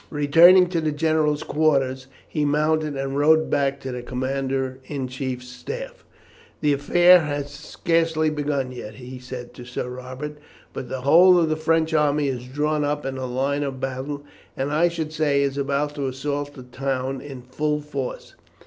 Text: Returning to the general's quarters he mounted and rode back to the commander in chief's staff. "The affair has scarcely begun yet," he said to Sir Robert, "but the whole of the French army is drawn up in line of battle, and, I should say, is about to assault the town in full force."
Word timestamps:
Returning 0.09 0.67
to 0.69 0.81
the 0.81 0.91
general's 0.91 1.43
quarters 1.43 2.07
he 2.27 2.43
mounted 2.43 2.97
and 2.97 3.19
rode 3.19 3.51
back 3.51 3.79
to 3.81 3.91
the 3.91 4.01
commander 4.01 4.79
in 4.85 5.07
chief's 5.07 5.47
staff. 5.49 6.03
"The 6.61 6.73
affair 6.73 7.19
has 7.19 7.51
scarcely 7.51 8.31
begun 8.31 8.71
yet," 8.71 8.95
he 8.95 9.19
said 9.19 9.53
to 9.53 9.63
Sir 9.63 9.87
Robert, 9.89 10.39
"but 10.73 10.89
the 10.89 11.01
whole 11.01 11.37
of 11.37 11.49
the 11.49 11.55
French 11.55 11.93
army 11.93 12.29
is 12.29 12.45
drawn 12.47 12.83
up 12.83 13.05
in 13.05 13.15
line 13.17 13.61
of 13.61 13.79
battle, 13.79 14.23
and, 14.57 14.71
I 14.71 14.87
should 14.87 15.13
say, 15.13 15.43
is 15.43 15.55
about 15.55 15.93
to 15.93 16.07
assault 16.07 16.55
the 16.55 16.63
town 16.63 17.21
in 17.21 17.43
full 17.43 17.79
force." 17.79 18.33